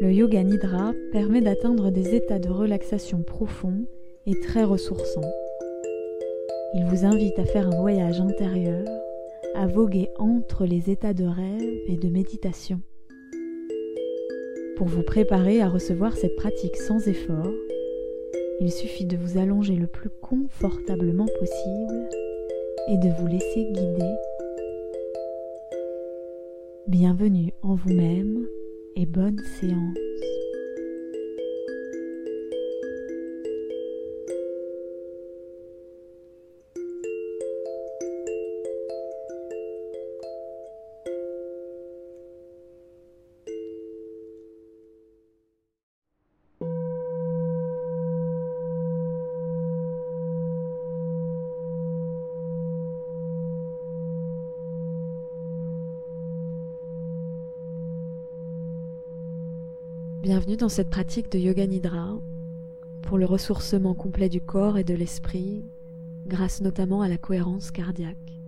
[0.00, 3.84] Le yoga nidra permet d'atteindre des états de relaxation profonds
[4.26, 5.28] et très ressourçants.
[6.74, 8.86] Il vous invite à faire un voyage intérieur,
[9.56, 12.80] à voguer entre les états de rêve et de méditation.
[14.76, 17.52] Pour vous préparer à recevoir cette pratique sans effort,
[18.60, 22.08] il suffit de vous allonger le plus confortablement possible
[22.88, 24.14] et de vous laisser guider.
[26.86, 28.46] Bienvenue en vous-même
[28.96, 29.96] et bonne séance.
[60.22, 62.18] Bienvenue dans cette pratique de Yoga Nidra
[63.04, 65.64] pour le ressourcement complet du corps et de l'esprit
[66.26, 68.40] grâce notamment à la cohérence cardiaque.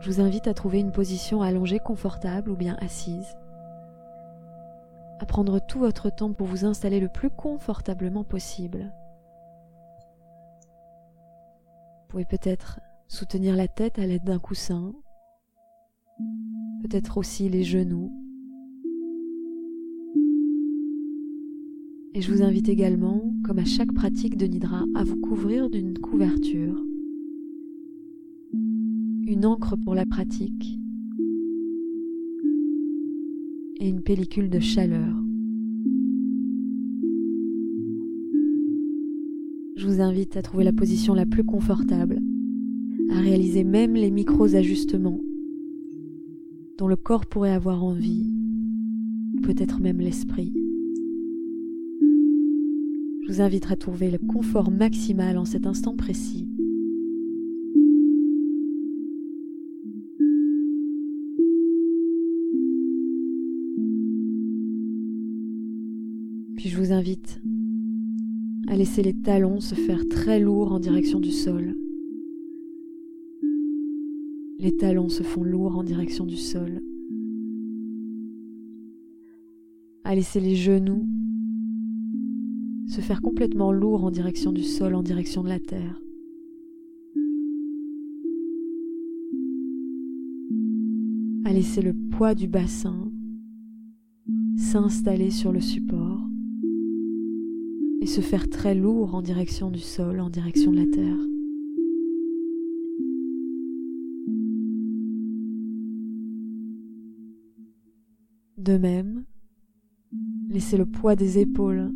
[0.00, 3.36] Je vous invite à trouver une position allongée confortable ou bien assise,
[5.18, 8.92] à prendre tout votre temps pour vous installer le plus confortablement possible.
[12.02, 12.78] Vous pouvez peut-être
[13.08, 14.92] soutenir la tête à l'aide d'un coussin,
[16.82, 18.19] peut-être aussi les genoux
[22.12, 25.96] Et je vous invite également, comme à chaque pratique de Nidra, à vous couvrir d'une
[25.96, 26.84] couverture,
[28.52, 30.76] une encre pour la pratique.
[33.78, 35.14] Et une pellicule de chaleur.
[39.76, 42.18] Je vous invite à trouver la position la plus confortable,
[43.10, 45.20] à réaliser même les micros ajustements
[46.76, 48.32] dont le corps pourrait avoir envie,
[49.42, 50.52] peut-être même l'esprit
[53.30, 56.48] vous invite à trouver le confort maximal en cet instant précis.
[66.56, 67.40] Puis je vous invite
[68.66, 71.76] à laisser les talons se faire très lourds en direction du sol.
[74.58, 76.82] Les talons se font lourds en direction du sol.
[80.02, 81.06] À laisser les genoux
[83.00, 86.00] faire complètement lourd en direction du sol, en direction de la terre.
[91.44, 93.10] À laisser le poids du bassin
[94.56, 96.20] s'installer sur le support
[98.02, 101.16] et se faire très lourd en direction du sol, en direction de la terre.
[108.58, 109.24] De même,
[110.50, 111.90] laissez le poids des épaules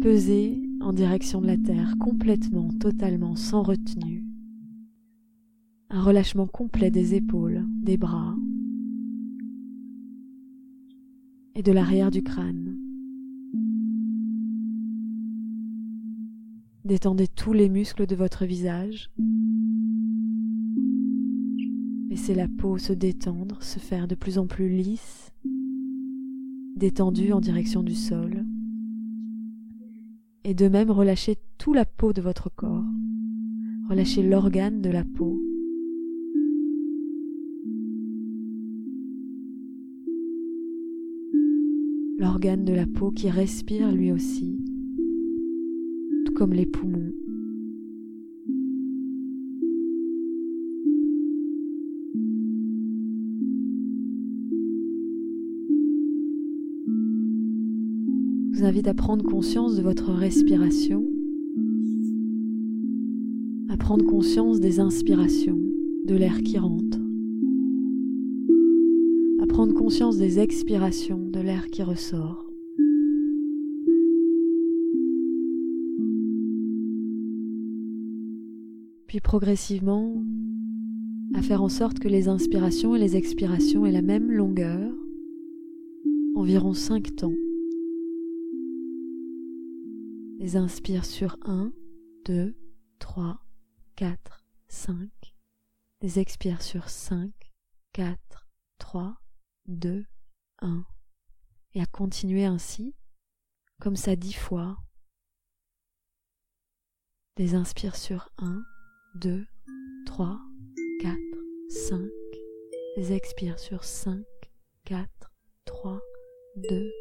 [0.00, 4.24] peser en direction de la terre, complètement, totalement, sans retenue.
[5.90, 8.36] Un relâchement complet des épaules, des bras
[11.54, 12.76] et de l'arrière du crâne.
[16.84, 19.10] Détendez tous les muscles de votre visage.
[22.08, 25.32] Laissez la peau se détendre, se faire de plus en plus lisse,
[26.76, 28.44] détendue en direction du sol
[30.48, 32.86] et de même relâchez tout la peau de votre corps.
[33.90, 35.38] Relâchez l'organe de la peau.
[42.18, 44.58] L'organe de la peau qui respire lui aussi,
[46.24, 47.12] tout comme les poumons.
[58.64, 61.04] Invite à prendre conscience de votre respiration,
[63.68, 65.60] à prendre conscience des inspirations,
[66.04, 66.98] de l'air qui rentre,
[69.40, 72.50] à prendre conscience des expirations, de l'air qui ressort.
[79.06, 80.22] Puis progressivement,
[81.34, 84.92] à faire en sorte que les inspirations et les expirations aient la même longueur,
[86.34, 87.32] environ 5 temps.
[90.40, 91.72] Les inspire sur 1,
[92.24, 92.56] 2,
[93.00, 93.40] 3,
[93.96, 95.10] 4, 5.
[96.00, 97.32] Les expire sur 5,
[97.92, 98.46] 4,
[98.78, 99.20] 3,
[99.66, 100.06] 2,
[100.60, 100.84] 1.
[101.74, 102.94] Et à continuer ainsi,
[103.80, 104.78] comme ça dix fois.
[107.36, 108.62] Les inspire sur 1,
[109.16, 109.44] 2,
[110.06, 110.38] 3,
[111.00, 111.18] 4,
[111.68, 112.08] 5.
[113.10, 114.24] expire sur 5,
[114.84, 115.32] 4,
[115.64, 116.00] 3,
[116.54, 116.92] 2,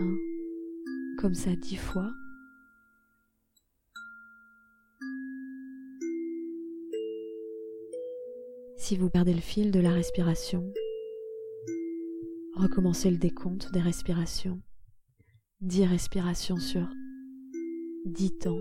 [0.00, 0.16] 1,
[1.18, 2.10] comme ça dix fois.
[8.80, 10.64] Si vous perdez le fil de la respiration,
[12.56, 14.58] recommencez le décompte des respirations.
[15.60, 16.88] 10 respirations sur
[18.06, 18.58] 10 temps.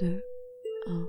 [0.00, 0.22] 2,
[0.86, 1.08] 1.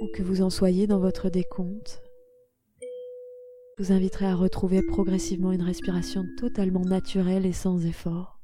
[0.00, 2.02] Où que vous en soyez dans votre décompte,
[3.78, 8.35] vous inviterai à retrouver progressivement une respiration totalement naturelle et sans effort.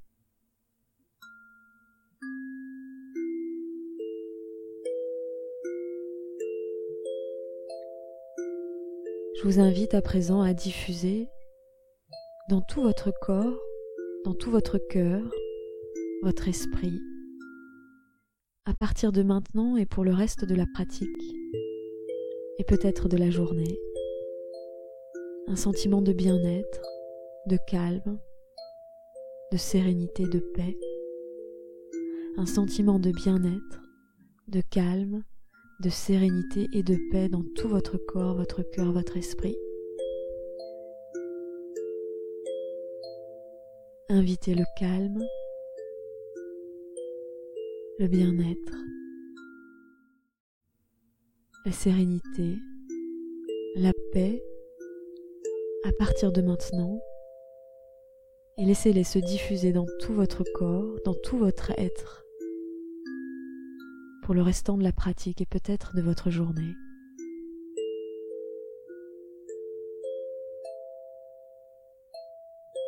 [9.42, 11.28] Je vous invite à présent à diffuser
[12.48, 13.58] dans tout votre corps,
[14.24, 15.20] dans tout votre cœur,
[16.22, 16.96] votre esprit,
[18.66, 21.08] à partir de maintenant et pour le reste de la pratique,
[22.60, 23.80] et peut-être de la journée.
[25.48, 26.82] Un sentiment de bien-être,
[27.48, 28.20] de calme,
[29.50, 30.78] de sérénité, de paix.
[32.36, 33.82] Un sentiment de bien-être,
[34.46, 35.24] de calme,
[35.82, 39.56] de sérénité et de paix dans tout votre corps, votre cœur, votre esprit.
[44.08, 45.18] Invitez le calme,
[47.98, 48.76] le bien-être,
[51.66, 52.58] la sérénité,
[53.74, 54.40] la paix
[55.84, 57.00] à partir de maintenant
[58.56, 62.21] et laissez-les se diffuser dans tout votre corps, dans tout votre être
[64.34, 66.74] le restant de la pratique et peut-être de votre journée.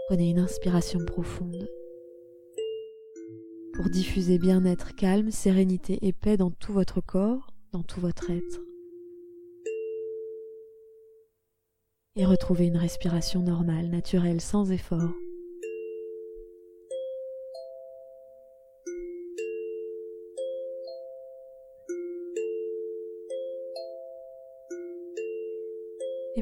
[0.08, 1.69] Prenez une inspiration profonde
[3.73, 8.61] pour diffuser bien-être, calme, sérénité et paix dans tout votre corps, dans tout votre être.
[12.17, 15.11] Et retrouvez une respiration normale, naturelle, sans effort.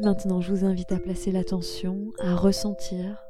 [0.02, 3.22] Maintenant, je vous invite à placer l'attention, à ressentir,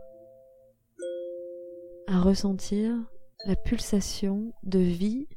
[2.07, 2.95] à ressentir
[3.47, 5.29] la pulsation de vie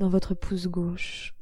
[0.00, 1.34] dans votre pouce gauche,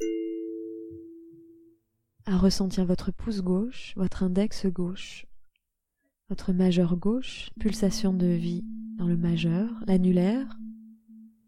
[2.27, 5.27] à ressentir votre pouce gauche, votre index gauche,
[6.29, 8.65] votre majeur gauche, pulsation de vie
[8.99, 10.59] dans le majeur, l'annulaire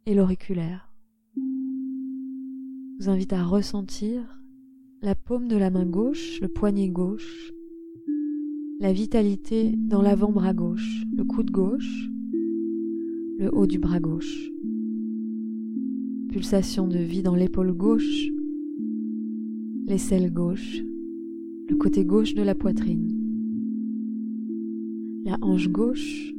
[0.07, 0.91] et l'auriculaire.
[1.37, 4.42] Je vous invite à ressentir
[5.02, 7.52] la paume de la main gauche, le poignet gauche,
[8.78, 12.09] la vitalité dans l'avant-bras gauche, le coude gauche,
[13.40, 14.49] le haut du bras gauche.
[16.28, 18.28] Pulsation de vie dans l'épaule gauche,
[19.87, 20.80] l'aisselle gauche,
[21.68, 23.11] le côté gauche de la poitrine,
[25.25, 26.32] la hanche gauche,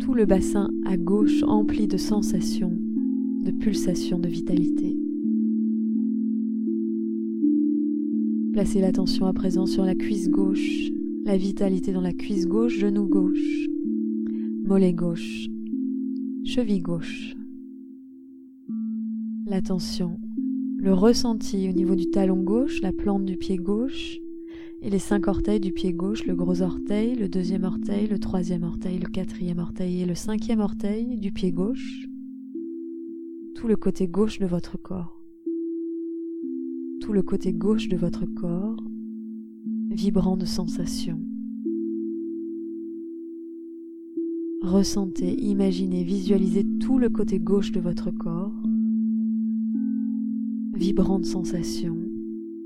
[0.00, 2.72] tout le bassin à gauche empli de sensations,
[3.44, 5.03] de pulsations de vitalité.
[8.54, 10.92] Placez l'attention à présent sur la cuisse gauche,
[11.24, 13.66] la vitalité dans la cuisse gauche, genou gauche,
[14.62, 15.48] mollet gauche,
[16.44, 17.34] cheville gauche.
[19.48, 20.20] L'attention,
[20.78, 24.20] le ressenti au niveau du talon gauche, la plante du pied gauche,
[24.82, 28.62] et les cinq orteils du pied gauche, le gros orteil, le deuxième orteil, le troisième
[28.62, 32.06] orteil, le quatrième orteil et le cinquième orteil du pied gauche,
[33.56, 35.23] tout le côté gauche de votre corps
[37.04, 38.82] tout le côté gauche de votre corps,
[39.90, 41.20] vibrant de sensations.
[44.62, 48.54] Ressentez, imaginez, visualisez tout le côté gauche de votre corps,
[50.72, 51.98] vibrant de sensations,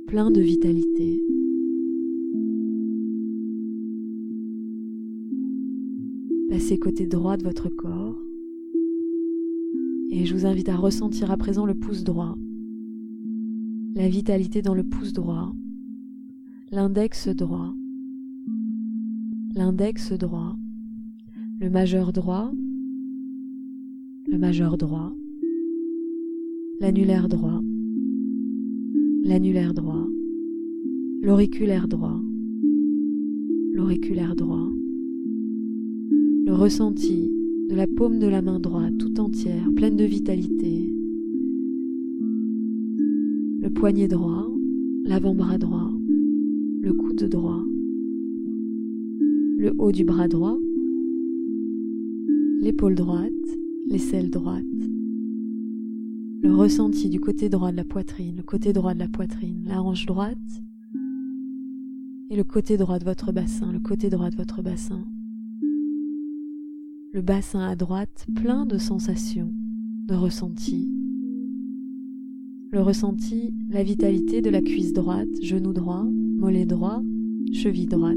[0.06, 1.20] plein de vitalité.
[6.48, 8.22] Passez côté droit de votre corps
[10.10, 12.36] et je vous invite à ressentir à présent le pouce droit
[13.94, 15.52] la vitalité dans le pouce droit,
[16.70, 17.74] l'index droit,
[19.54, 20.56] l'index droit,
[21.60, 22.52] le majeur droit,
[24.26, 25.14] le majeur droit,
[26.80, 27.60] l'annulaire droit,
[29.24, 30.06] l'annulaire droit,
[31.22, 32.20] l'auriculaire droit,
[33.72, 34.68] l'auriculaire droit,
[36.46, 37.30] le ressenti
[37.68, 40.97] de la paume de la main droite tout entière, pleine de vitalité,
[43.60, 44.46] le poignet droit,
[45.04, 45.90] l'avant-bras droit,
[46.80, 47.64] le coude droit,
[49.58, 50.58] le haut du bras droit,
[52.60, 53.32] l'épaule droite,
[53.86, 54.64] l'aisselle droite,
[56.40, 59.82] le ressenti du côté droit de la poitrine, le côté droit de la poitrine, la
[59.82, 60.62] hanche droite
[62.30, 65.04] et le côté droit de votre bassin, le côté droit de votre bassin
[67.12, 69.52] le bassin à droite plein de sensations,
[70.06, 70.88] de ressentis.
[72.70, 77.02] Le ressenti, la vitalité de la cuisse droite, genou droit, mollet droit,
[77.52, 78.16] cheville droite.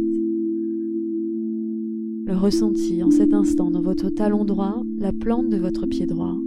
[2.25, 6.38] Le ressenti en cet instant dans votre talon droit, la plante de votre pied droit.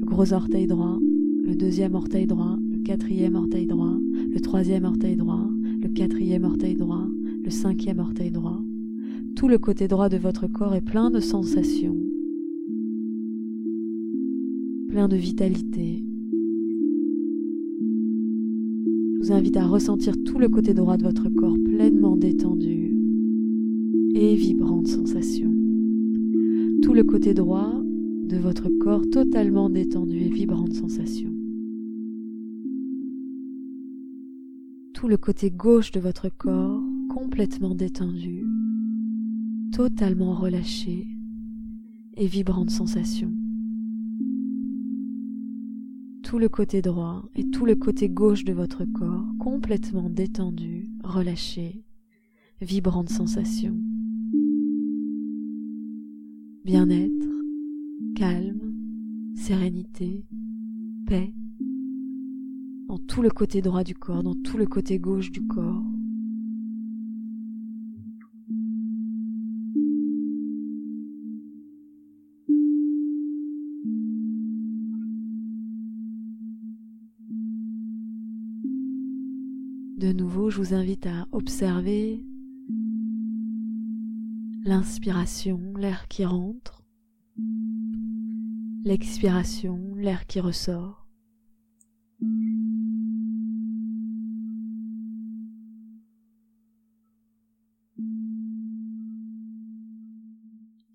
[0.00, 0.98] Le gros orteil droit,
[1.42, 3.98] le deuxième orteil droit, le quatrième orteil droit,
[4.30, 5.48] le troisième orteil droit,
[5.82, 7.08] le quatrième orteil droit,
[7.42, 8.62] le cinquième orteil droit
[9.36, 11.98] tout le côté droit de votre corps est plein de sensations,
[14.88, 16.02] plein de vitalité.
[19.26, 22.94] Vous invite à ressentir tout le côté droit de votre corps pleinement détendu
[24.14, 25.52] et vibrant de sensations.
[26.80, 31.32] Tout le côté droit de votre corps totalement détendu et vibrant de sensations.
[34.94, 36.80] Tout le côté gauche de votre corps
[37.12, 38.44] complètement détendu
[39.72, 41.08] totalement relâché
[42.16, 43.32] et vibrant de sensation.
[46.26, 51.84] Tout le côté droit et tout le côté gauche de votre corps complètement détendu, relâché,
[52.60, 53.76] vibrant de sensation.
[56.64, 57.28] Bien-être,
[58.16, 58.74] calme,
[59.36, 60.26] sérénité,
[61.06, 61.32] paix,
[62.88, 65.85] dans tout le côté droit du corps, dans tout le côté gauche du corps.
[79.96, 82.22] De nouveau, je vous invite à observer
[84.62, 86.82] l'inspiration, l'air qui rentre,
[88.84, 91.06] l'expiration, l'air qui ressort.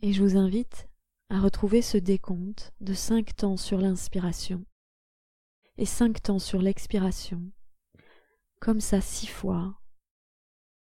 [0.03, 0.89] Et je vous invite
[1.29, 4.63] à retrouver ce décompte de cinq temps sur l'inspiration
[5.79, 7.51] et cinq temps sur l'expiration
[8.61, 9.73] comme ça six fois,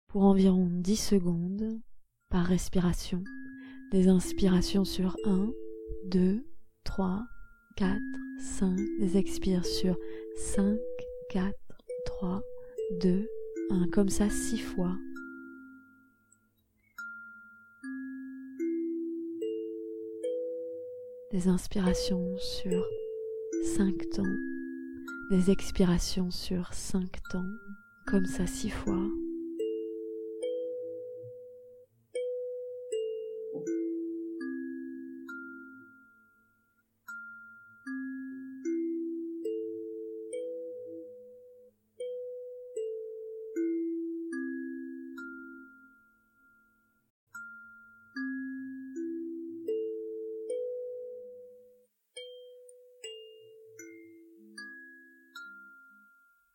[0.08, 1.80] pour environ dix secondes
[2.30, 3.24] par respiration.
[3.92, 5.52] Des inspirations sur 1,
[6.06, 6.44] 2,
[6.84, 7.24] 3,
[7.78, 8.00] 4,
[8.40, 8.76] 5.
[9.00, 9.96] Des expires sur
[10.38, 10.76] 5,
[11.30, 11.54] 4,
[12.06, 12.42] 3,
[13.00, 13.28] 2,
[13.70, 13.88] 1.
[13.90, 14.98] Comme ça six fois.
[21.32, 22.84] Des inspirations sur
[23.78, 24.61] 5 temps
[25.32, 27.48] des expirations sur cinq temps,
[28.06, 29.00] comme ça six fois.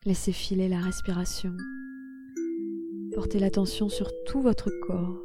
[0.07, 1.51] Laissez filer la respiration.
[3.13, 5.21] Portez l'attention sur tout votre corps,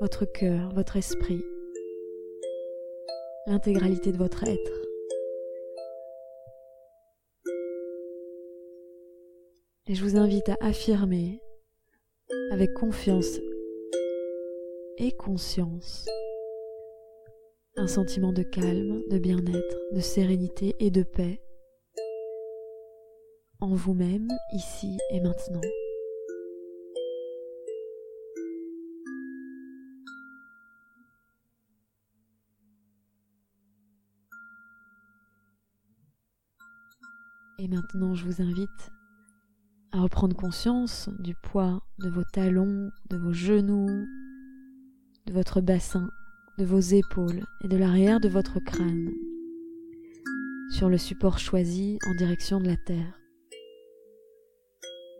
[0.00, 1.40] votre cœur, votre esprit,
[3.46, 4.72] l'intégralité de votre être.
[9.86, 11.40] Et je vous invite à affirmer
[12.50, 13.38] avec confiance
[14.98, 16.08] et conscience
[17.76, 21.40] un sentiment de calme, de bien-être, de sérénité et de paix
[23.62, 25.60] en vous-même, ici et maintenant.
[37.60, 38.68] Et maintenant, je vous invite
[39.92, 44.06] à reprendre conscience du poids de vos talons, de vos genoux,
[45.26, 46.10] de votre bassin,
[46.58, 49.12] de vos épaules et de l'arrière de votre crâne
[50.72, 53.21] sur le support choisi en direction de la terre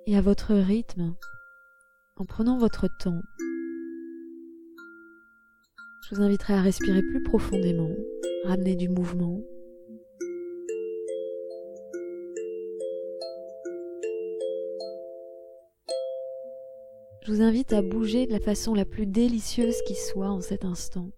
[0.06, 1.14] et à votre rythme,
[2.16, 3.21] en prenant votre temps,
[6.04, 7.90] je vous inviterai à respirer plus profondément,
[8.44, 9.40] ramener du mouvement.
[17.25, 20.64] Je vous invite à bouger de la façon la plus délicieuse qui soit en cet
[20.64, 21.11] instant,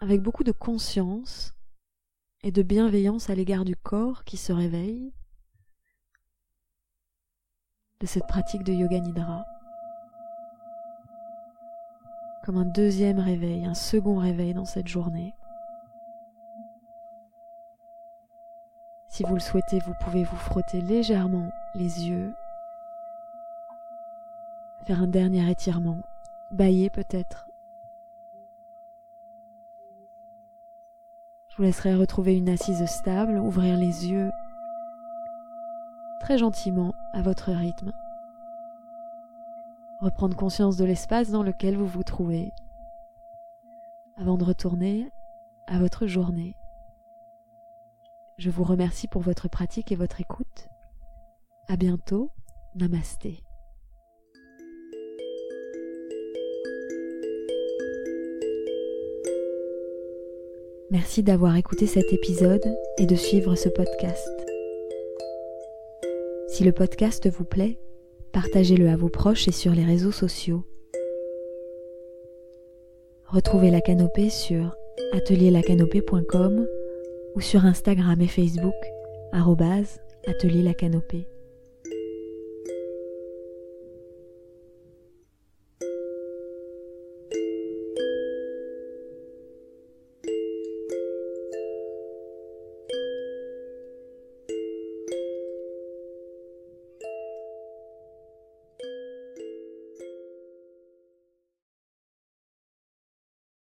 [0.00, 1.54] avec beaucoup de conscience
[2.42, 5.12] et de bienveillance à l'égard du corps qui se réveille,
[8.00, 9.46] de cette pratique de yoga nidra.
[12.42, 15.34] Comme un deuxième réveil, un second réveil dans cette journée.
[19.08, 22.34] Si vous le souhaitez, vous pouvez vous frotter légèrement les yeux,
[24.84, 26.00] faire un dernier étirement,
[26.50, 27.48] bailler peut-être.
[31.48, 34.32] Je vous laisserai retrouver une assise stable, ouvrir les yeux
[36.24, 37.92] très gentiment à votre rythme.
[40.00, 42.50] Reprendre conscience de l'espace dans lequel vous vous trouvez
[44.16, 45.12] avant de retourner
[45.66, 46.56] à votre journée.
[48.38, 50.70] Je vous remercie pour votre pratique et votre écoute.
[51.68, 52.30] À bientôt.
[52.74, 53.42] Namasté.
[60.90, 62.64] Merci d'avoir écouté cet épisode
[62.96, 64.43] et de suivre ce podcast.
[66.54, 67.80] Si le podcast vous plaît,
[68.30, 70.62] partagez-le à vos proches et sur les réseaux sociaux.
[73.26, 74.76] Retrouvez la canopée sur
[75.14, 76.64] atelierlacanopée.com
[77.34, 78.72] ou sur Instagram et Facebook
[80.28, 81.26] atelier la canopée.